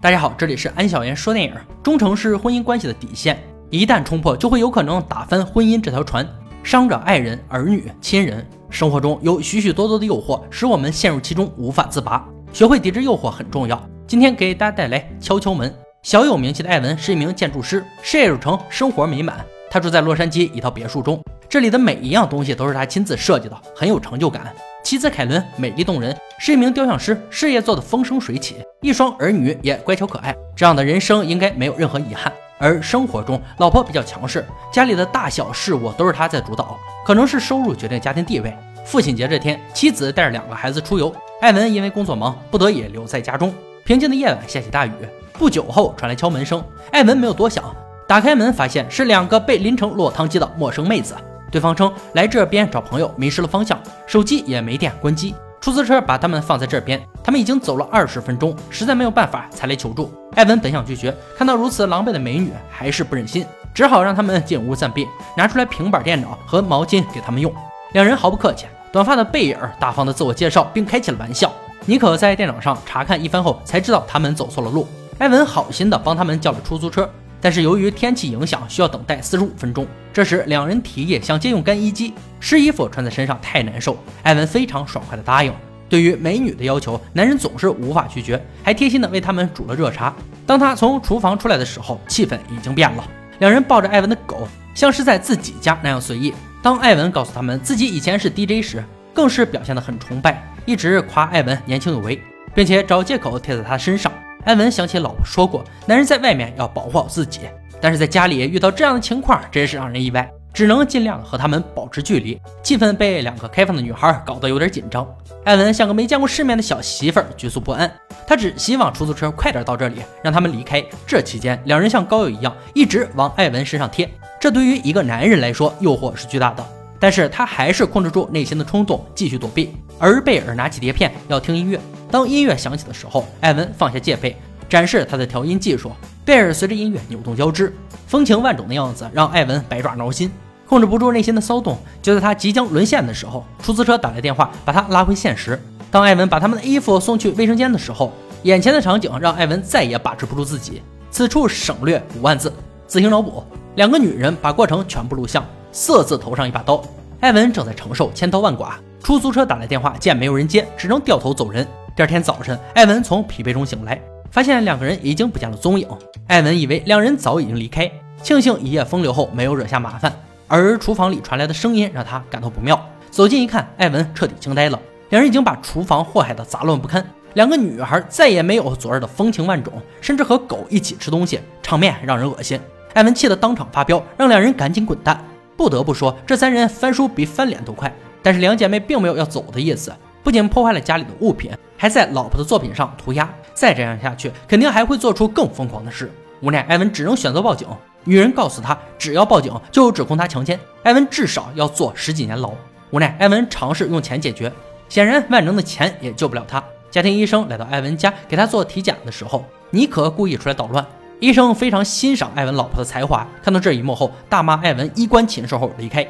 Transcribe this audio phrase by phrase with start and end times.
[0.00, 1.52] 大家好，这里是安小言说电影。
[1.82, 3.36] 忠诚是婚姻关系的底线，
[3.68, 6.24] 一旦冲破，就会有可能打翻婚姻这条船，
[6.62, 8.46] 伤着爱人、儿女、亲人。
[8.70, 12.24] 生活中有许许多多的诱惑，使我们陷入其中无法自拔。
[12.52, 13.82] 学会抵制诱惑很重要。
[14.06, 15.74] 今天给大家带来敲敲门。
[16.04, 19.44] 小有名气的艾文是一名建筑师，事业有成，生活美满。
[19.68, 24.54] 他住在洛杉矶一套别墅中，这里的每一样东西都是他亲自设计的，很有成就感。
[24.88, 30.34] 妻子凯伦美丽动人，是一名雕像师，事业做得风生水起，一双儿女也乖巧可爱。
[30.56, 32.32] 这样的人生应该没有任何遗憾。
[32.56, 34.42] 而生活中，老婆比较强势，
[34.72, 38.56] 家里的大小事务都是她在主导，可能是收入决定家庭地位。
[38.82, 43.52] 父亲节这天，妻子带着两个孩子出游，艾文因为工作忙，不得已留在家中。
[43.84, 44.92] 平静的夜晚下起大雨，
[45.34, 47.62] 不久后传来敲门声，艾文没有多想，
[48.06, 51.14] 打开门发现是两个被淋成落汤鸡的陌生妹子。
[51.50, 55.34] 对方称来这边找朋友，迷失了方向，手机也没电，关机。
[55.60, 60.12] 出租车把他们放在这边，他们已经走了二十分钟，实在没有办法才来求助。
[60.36, 63.44] 艾文本想拒绝，看到如此狼狈的美女，还是不忍心，
[63.74, 65.06] 只好让他们进屋暂避，
[65.36, 67.52] 拿出来平板电脑和毛巾给他们用。
[67.92, 71.52] 两人毫不客气，短发的贝尔大方的自我介绍，并开起了玩笑。
[71.86, 74.86] 尼可在电脑上查看一番后，才知道他们走错了路。
[75.18, 77.10] 艾文好心的帮他们叫了出租车。
[77.40, 79.86] 但是由于天气影响，需要等待四十五分钟。
[80.12, 83.96] 这时，两人提议想借用干衣机湿衣服穿在身上太难受。
[84.22, 85.52] 艾文非常爽快的答应。
[85.88, 90.14] 对于美女的要求，男人总是无法拒绝，还贴心的为他们煮了热茶。
[90.44, 93.08] 当他从厨房出来的时候，气氛已经变了。
[93.38, 96.34] 两人抱着艾文的狗，像是在自己家那样随意。
[96.60, 102.20] 当艾文告诉他们自己以前是 DJ 时，更是表现得很崇拜，一直夸艾文年轻有为，
[102.54, 104.12] 并且找借口贴在他身上。
[104.44, 107.40] 艾文想起老婆说过，男人在外面要保护好自己，
[107.80, 112.40] 但是在家里遇到这样的情况，真是让人意外，只能尽量和他们保持距离。
[112.62, 115.06] 气氛被两个开放的女孩搞得有点紧张。
[115.44, 117.90] 艾文像个没见过世面的小媳妇儿，局促不安。
[118.26, 120.84] 他只希望出租车快点到这里，让他们离开。
[121.06, 124.08] 这期间，两人像高友一样，一直往艾文身上贴。
[124.40, 126.64] 这对于一个男人来说，诱惑是巨大的，
[127.00, 129.74] 但是他还是控制住内心的冲动，继续躲避。
[129.98, 131.80] 而贝尔拿起碟片要听音乐。
[132.10, 134.36] 当音乐响起的时候，艾文放下戒备，
[134.68, 135.92] 展示他的调音技术。
[136.24, 137.74] 贝尔随着音乐扭动腰肢，
[138.06, 140.30] 风情万种的样子让艾文百爪挠心，
[140.66, 141.78] 控制不住内心的骚动。
[142.02, 145.60] 就在他即将沦陷的时候，出租车打来电话，把他拉回现实。
[145.90, 150.82] 当艾文把他们的衣服送去卫生间的时候，眼前的场景让艾文再也把持不住自己。
[151.10, 152.52] 此处省略五万字，
[152.86, 153.42] 自行脑补。
[153.76, 155.42] 两个女人把过程全部录像，
[155.72, 156.82] 色字头上一把刀。
[157.20, 158.78] 艾文正在承受千刀万剐。
[159.02, 161.66] 出租车打来电话，见没有人接，只能掉头走人。
[161.98, 164.00] 第二天早晨，艾文从疲惫中醒来，
[164.30, 165.84] 发现两个人已经不见了踪影。
[166.28, 167.90] 艾文以为两人早已经离开，
[168.22, 170.12] 庆幸一夜风流后没有惹下麻烦。
[170.46, 174.80] 而厨房里传来的声音让他感到不妙，走近一看，艾文彻底惊呆了。
[175.08, 177.04] 两人已经把厨房祸害得杂乱不堪，
[177.34, 182.60] 两个女孩再也没有昨日的风情万种，甚至和狗一起吃东西，场面让人恶心。
[182.94, 185.20] 艾文气得当场发飙，让两人赶紧滚蛋。
[185.56, 187.92] 不得不说，这三人翻书比翻脸都快。
[188.22, 189.92] 但是两姐妹并没有要走的意思，
[190.22, 191.50] 不仅破坏了家里的物品。
[191.80, 196.12] 还在老婆的作品上涂鸦，再这样下去，肯定还会做出更疯狂的事。
[196.40, 197.68] 无奈，艾文只能选择报警。
[198.02, 202.52] 女人告诉他，只要报警就有指控他强奸，艾文至少要坐十几年牢。
[202.90, 204.52] 无奈，艾文尝试用钱解决，
[204.88, 206.60] 显然万能的钱也救不了他。
[206.90, 210.84] 家庭医生来到艾文家给他做体检的时候，尼可故意出来捣乱。
[211.20, 216.04] 医生非常欣赏艾文老婆的才华，看到这一幕后，大骂艾文衣冠禽兽后离开。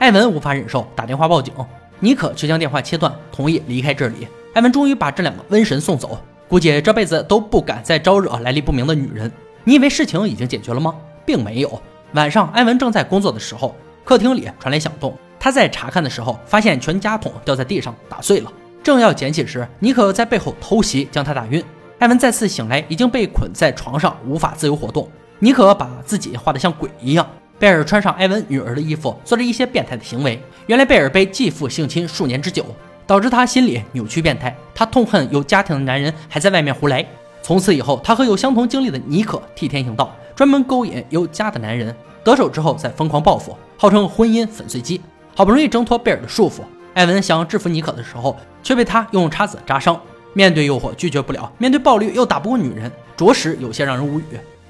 [0.00, 1.54] 艾文无法忍受，打电话报警，
[2.02, 4.26] 尼可却将电话切断，同意离开这里。
[4.54, 6.18] 艾文终于把这两个瘟神送走，
[6.48, 9.30] 估计这辈子都不敢再招惹来历不明的女人。
[9.62, 10.92] 你以为事情已经解决了吗？
[11.24, 11.80] 并没有。
[12.14, 15.16] 晚上，艾文正在工作的时候，客厅里传来响动。
[15.38, 18.52] 他在查看的时候，发现全家桶掉在地上，打碎了。
[18.82, 21.62] 正要捡起时，尼可在背后偷袭，将他打晕。
[22.00, 25.08] 艾文再次醒来，已经被捆在床上，无法自由活动。
[25.38, 27.24] 尼可把自己画得像鬼一样。
[27.62, 30.42] 贝尔穿上艾文女儿的衣服，做了一些变态的行为。
[30.66, 32.66] 原来贝尔被继父性侵数年之久。
[33.06, 37.06] 导致他心里扭曲变态，他痛恨有家庭的男人还在外面胡来。
[37.40, 41.94] 从此以后，他和有相同经历的尼可替天行道，专门勾引有家的男人，
[42.24, 45.00] 得手之后再疯狂报复，号称婚姻粉碎机。
[45.36, 46.62] 好不容易挣脱贝尔的束缚，
[46.94, 50.00] 艾文想要制服尼可的时候，却被他用叉子扎伤。
[50.32, 54.24] 面对诱惑拒绝不了，面对暴力又打不过女人，着实有些让人无语。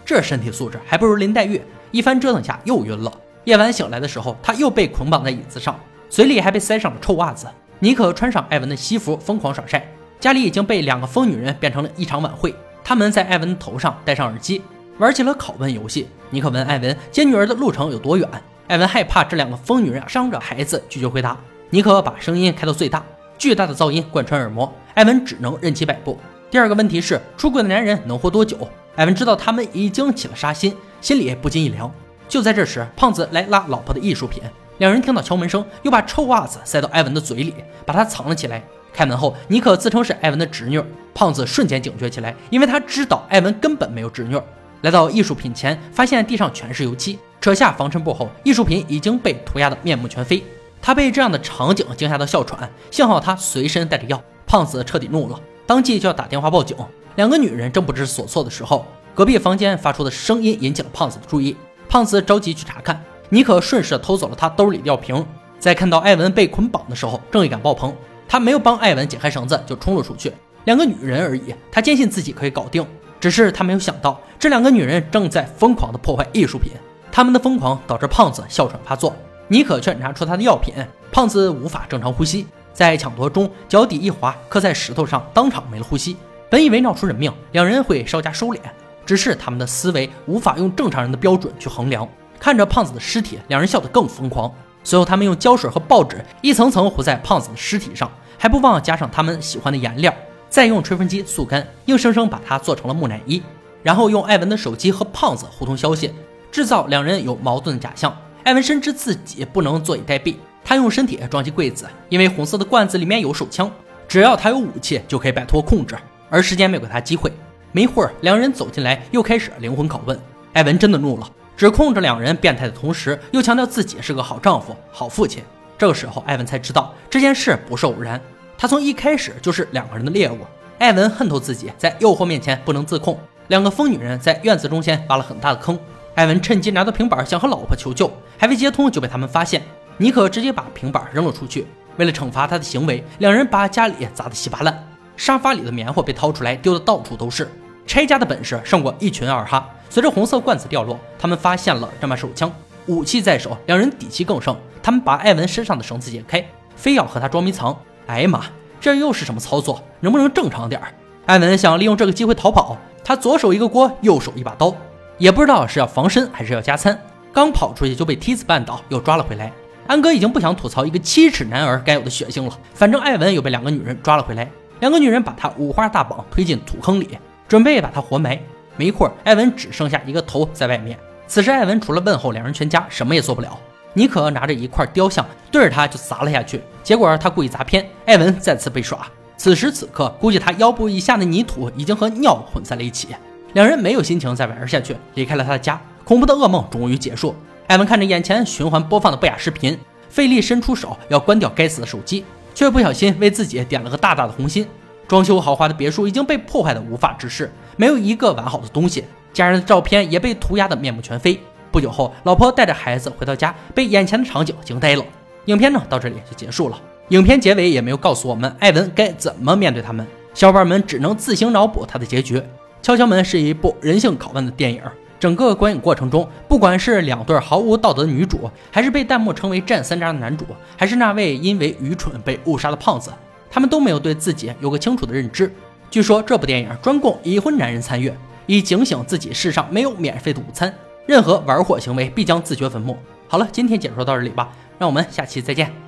[0.05, 1.62] 这身体素质还不如林黛玉，
[1.93, 3.12] 一番折腾下又晕了。
[3.44, 5.79] 夜晚醒来的时候，他又被捆绑在椅子上，
[6.09, 7.47] 嘴里还被塞上了臭袜子。
[7.79, 9.87] 尼可穿上艾文的西服，疯狂耍帅。
[10.19, 12.55] 家里已经被两个疯女人变成了一场晚会。
[12.83, 14.62] 他们在艾文的头上戴上耳机，
[14.99, 16.09] 玩起了拷问游戏。
[16.31, 18.29] 尼可问艾文接女儿的路程有多远，
[18.69, 21.37] 艾文害怕这两个疯女人伤着孩子，拒绝回答。
[21.71, 23.05] 尼可把声音开到最大，
[23.37, 26.19] 巨大的噪音贯穿耳膜，艾文只能任其摆布。
[26.50, 28.56] 第二个问题是，出轨的男人能活多久？
[28.95, 31.93] 艾文知道他们已经起了杀心，心里不禁一凉。
[32.26, 34.43] 就在这时，胖子来拉老婆的艺术品。
[34.78, 37.54] 两人听到敲门声，又把臭袜子塞到艾文的嘴里，
[37.84, 38.62] 把他藏了起来。
[38.93, 40.82] 开门后，妮可自称是艾文的侄女。
[41.12, 44.40] 胖子瞬间警觉起来，因为他知道艾文根本没有侄女。
[44.81, 47.19] 来到艺术品前，发现地上全是油漆。
[47.40, 50.43] 扯下防尘布后，艺术品已经被涂鸦的面目全非。
[50.81, 54.22] 他被这样的场景惊吓到哮喘，幸好他随身带着药。
[54.46, 56.76] 胖子彻底怒了，当即就要打电话报警。
[57.16, 61.56] 两个女人正不知所措的时候，隔壁房间发出的声音引起了胖子的注意。
[61.88, 65.25] 胖子着急去查看，妮可顺势偷走了他兜里药瓶。
[65.59, 67.94] 在看到艾文被捆绑的时候，正义感爆棚，
[68.26, 70.32] 他没有帮艾文解开绳子就冲了出去。
[70.64, 72.85] 两个女人而已，他坚信自己可以搞定。
[73.20, 76.73] 只是他没有想到，这两个女人正在疯狂地破坏艺术品。
[77.12, 79.14] 他们的疯狂导致胖子哮喘发作。
[79.47, 80.75] 妮可检查出他的药品，
[81.12, 86.17] 胖子无法正常呼吸，在抢夺中脚底一滑，磕在石头上，当场没了呼吸。
[86.49, 88.59] 本以为闹出人命，两人会稍加收敛，
[89.04, 92.08] 只是他们的思维无法用正常人的标准去衡量。
[92.38, 94.52] 看着胖子的尸体，两人笑得更疯狂。
[94.84, 100.12] 随后，他们用胶水和报纸一层层糊在胖子的尸体上，还不忘加上他们喜欢的颜料，
[100.49, 103.40] 再用吹风机速干，硬生生把它做成了木乃伊。
[103.82, 106.12] 然后用艾文的手机和胖子互通消息，
[106.50, 108.16] 制造两人有矛盾的假象。
[108.43, 110.34] 艾文深知自己不能坐以待毙，
[110.64, 113.70] 他用身体撞击柜子，因为红色的罐子里面有手枪，
[114.08, 115.96] 只要他有武器就可以摆脱控制。
[116.28, 117.32] 而时间没有给他机会，
[117.73, 120.19] 没一会儿，两人走进来，又开始灵魂拷问。
[120.53, 121.27] 艾文真的怒了，
[121.57, 125.43] 指控着两人变态的同时，又强调自己是个好丈夫、好父亲。
[125.79, 128.21] 这个时候，艾文才知道这件事不是偶然，
[128.59, 130.39] 他从一开始就是两个人的猎物。
[130.79, 135.79] 艾文恨透自己在诱惑面前不能自控，两个疯女人在院子中间挖了很大的坑。
[136.15, 139.63] 艾文趁机拿到平板，想和老婆求救，还未接通就被他们发现。
[139.97, 141.67] 尼克直接把平板扔了出去。
[141.97, 144.87] 为了惩罚他的行为，两人把家里砸得稀巴烂，
[145.17, 147.49] 沙发里的棉花被掏出来丢得到处都是。
[147.87, 149.69] 拆家的本事胜过一群二哈。
[149.90, 152.50] 随着红色罐子掉落，他们发现了这把手枪，
[152.87, 154.56] 武器在手，两人底气更盛。
[154.82, 156.44] 他们把艾文身上的绳子解开，
[156.75, 157.76] 非要和他捉迷藏。
[158.06, 158.40] 哎呀妈，
[158.81, 159.82] 这又是什么操作？
[160.00, 160.88] 能不能正常点儿？
[161.26, 164.75] 艾文想利用这个机会逃跑，他左手一个锅，右手一把刀。
[165.19, 166.99] 也不知道是要防身还是要加餐，
[167.32, 169.52] 刚跑出去就被梯子绊倒，又抓了回来。
[169.87, 174.50] 安哥已经不想吐槽一个七尺男儿该有的血性了，反正艾文又被两个女人抓了回来。
[174.81, 177.19] 两个女人把他五花大绑推进土坑里，
[177.52, 178.40] 准备把他活埋。
[178.78, 180.99] 没一会儿，艾文只剩下一个头在外面。
[181.26, 183.60] 此时，艾文除了问候两人全家，什么也做不了。
[183.93, 189.06] 尼可拿着一块雕像对着他就砸了下去，结果他故意砸偏，艾文再次被耍。
[189.37, 193.08] 此时此刻，估计他腰部以下的泥土已经和尿混在了一起。
[193.52, 195.78] 两人没有心情再玩下去，离开了他的家。
[196.04, 197.37] 恐怖的噩梦终于结束。
[197.66, 199.78] 艾文看着眼前循环播放的不雅视频，
[200.08, 204.66] 费力伸出手要关掉该死的手机，却不小心为自己点了个大大的红心。
[205.06, 209.04] 装修豪华的别墅已经被破坏的无法直视，没有一个完好的东西。
[209.32, 211.40] 家人的照片也被涂鸦的面目全非。
[211.70, 215.04] 不久后，老婆带着孩子回到家，被眼前的场景惊呆了。
[215.46, 216.78] 影片呢，到这里就结束了。
[217.08, 222.43] 影片结尾也没有告诉我们艾文该怎么面对他们，小伙伴们只能自行脑补他的结局。
[222.81, 224.82] 敲敲门是一部人性拷问的电影，
[225.19, 230.44] 整个观影过程中，不管是两对毫无道德的女主，还是被弹幕称为“战三渣”的男主，
[230.76, 233.10] 还是那位因为愚蠢被误杀的胖子，
[233.52, 235.52] 他们都没有对自己有个清楚的认知。
[235.90, 238.16] 据说这部电影专供已婚男人参阅，
[238.46, 240.75] 以警醒自己世上没有免费的午餐，
[241.06, 242.97] 任何玩火行为必将自掘坟墓。
[243.28, 245.82] 好了，今天解说到这里吧，让我们下期再见。